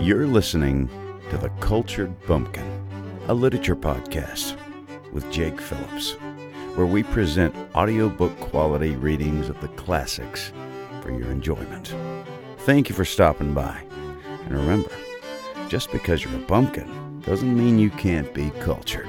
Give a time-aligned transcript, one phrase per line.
[0.00, 0.88] You're listening
[1.30, 2.64] to The Cultured Bumpkin,
[3.28, 4.56] a literature podcast
[5.12, 6.12] with Jake Phillips,
[6.74, 10.52] where we present audiobook quality readings of the classics
[11.00, 11.94] for your enjoyment.
[12.58, 13.82] Thank you for stopping by.
[14.44, 14.90] And remember,
[15.68, 19.08] just because you're a bumpkin doesn't mean you can't be cultured.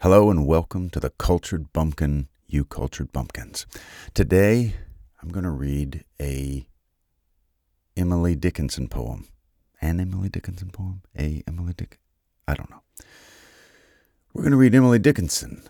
[0.00, 3.66] Hello and welcome to The Cultured Bumpkin, you cultured bumpkins.
[4.14, 4.74] Today,
[5.20, 6.68] I'm going to read a
[7.96, 9.26] Emily Dickinson poem.
[9.80, 11.02] An Emily Dickinson poem?
[11.18, 11.98] A Emily Dick?
[12.46, 12.82] I don't know.
[14.32, 15.62] We're going to read Emily Dickinson,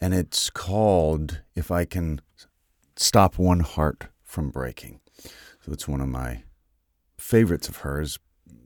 [0.00, 2.20] and it's called If I Can
[2.96, 5.00] Stop One Heart from Breaking.
[5.18, 6.44] So it's one of my
[7.18, 8.18] favorites of hers,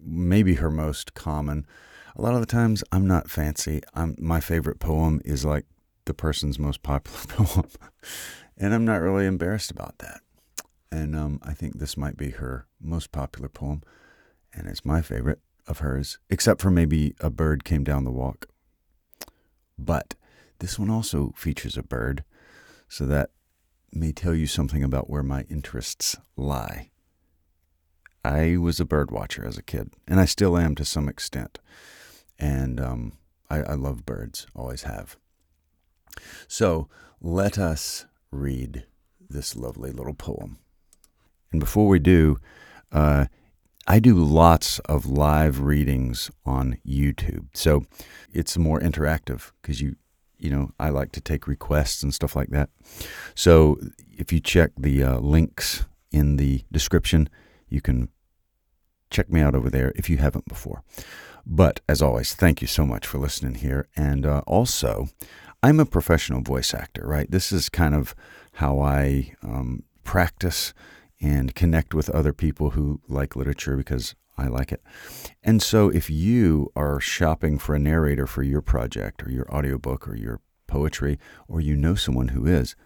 [0.04, 1.66] maybe her most common.
[2.14, 3.80] A lot of the times I'm not fancy.
[3.94, 5.64] I'm my favorite poem is like
[6.04, 7.68] the person's most popular poem.
[8.56, 10.20] and I'm not really embarrassed about that.
[10.90, 13.82] And um, I think this might be her most popular poem,
[14.52, 18.46] and it's my favorite of hers, except for maybe A Bird Came Down the Walk.
[19.78, 20.14] But
[20.60, 22.24] this one also features a bird,
[22.88, 23.30] so that
[23.92, 26.90] may tell you something about where my interests lie.
[28.24, 31.58] I was a bird watcher as a kid, and I still am to some extent.
[32.38, 33.12] And um,
[33.50, 35.16] I, I love birds, always have.
[36.46, 36.88] So
[37.20, 38.84] let us read
[39.30, 40.58] this lovely little poem.
[41.52, 42.38] And before we do,
[42.92, 43.26] uh,
[43.86, 47.46] I do lots of live readings on YouTube.
[47.54, 47.86] So
[48.32, 49.96] it's more interactive because you,
[50.38, 52.68] you know, I like to take requests and stuff like that.
[53.34, 53.78] So
[54.10, 57.30] if you check the uh, links in the description,
[57.68, 58.10] you can
[59.10, 60.82] check me out over there if you haven't before.
[61.46, 63.88] But as always, thank you so much for listening here.
[63.96, 65.08] And uh, also,
[65.62, 67.30] I'm a professional voice actor, right?
[67.30, 68.14] This is kind of
[68.52, 70.74] how I um, practice
[71.20, 74.82] and connect with other people who like literature because I like it.
[75.42, 80.06] And so if you are shopping for a narrator for your project or your audiobook
[80.08, 81.18] or your poetry,
[81.48, 82.76] or you know someone who is,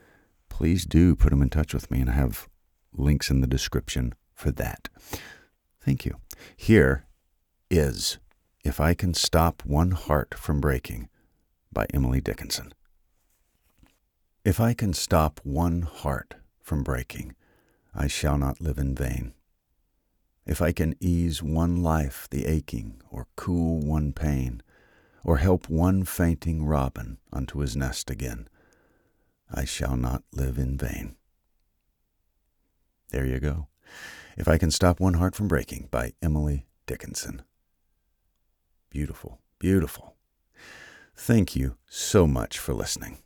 [0.49, 2.01] please do put them in touch with me.
[2.01, 2.49] And I have
[2.95, 4.89] links in the description for that.
[5.81, 6.17] Thank you.
[6.57, 7.05] Here
[7.71, 8.19] is
[8.65, 11.09] If I Can Stop One Heart from Breaking
[11.73, 12.73] by Emily Dickinson.
[14.45, 17.35] If I can stop one heart from breaking,
[17.95, 19.35] I shall not live in vain.
[20.47, 24.63] If I can ease one life the aching, or cool one pain,
[25.25, 28.49] or help one fainting robin unto his nest again,
[29.53, 31.17] I shall not live in vain.
[33.11, 33.69] There you go.
[34.37, 37.43] If I Can Stop One Heart from Breaking by Emily Dickinson.
[38.89, 40.17] Beautiful, beautiful.
[41.15, 43.19] Thank you so much for listening.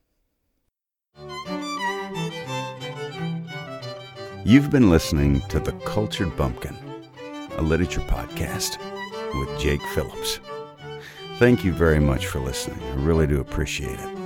[4.47, 6.77] You've been listening to The Cultured Bumpkin,
[7.57, 8.79] a literature podcast
[9.41, 10.39] with Jake Phillips.
[11.41, 12.81] Thank you very much for listening.
[12.81, 14.19] I really do appreciate it.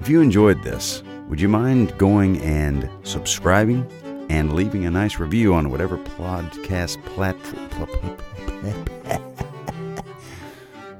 [0.00, 3.86] If you enjoyed this, would you mind going and subscribing
[4.30, 7.68] and leaving a nice review on whatever podcast platform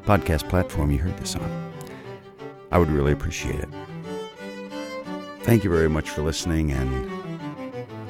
[0.04, 1.72] podcast platform you heard this on?
[2.70, 3.68] I would really appreciate it.
[5.40, 7.17] Thank you very much for listening and